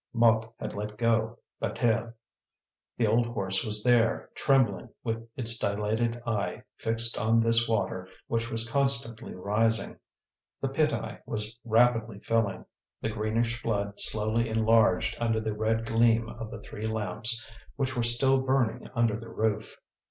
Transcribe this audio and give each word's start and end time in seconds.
Mouque 0.15 0.51
had 0.59 0.73
let 0.73 0.97
go 0.97 1.37
Bataille. 1.59 2.15
The 2.97 3.05
old 3.05 3.27
horse 3.27 3.63
was 3.63 3.83
there, 3.83 4.31
trembling, 4.33 4.89
with 5.03 5.29
its 5.35 5.59
dilated 5.59 6.19
eye 6.25 6.63
fixed 6.77 7.19
on 7.19 7.39
this 7.39 7.67
water 7.67 8.07
which 8.25 8.49
was 8.49 8.67
constantly 8.67 9.35
rising. 9.35 9.97
The 10.59 10.69
pit 10.69 10.91
eye 10.91 11.19
was 11.27 11.55
rapidly 11.63 12.17
filling; 12.17 12.65
the 12.99 13.09
greenish 13.09 13.61
flood 13.61 13.99
slowly 13.99 14.49
enlarged 14.49 15.15
under 15.19 15.39
the 15.39 15.53
red 15.53 15.85
gleam 15.85 16.29
of 16.29 16.49
the 16.49 16.63
three 16.63 16.87
lamps 16.87 17.45
which 17.75 17.95
were 17.95 18.01
still 18.01 18.39
burning 18.39 18.89
under 18.95 19.19
the 19.19 19.29
roof. 19.29 19.77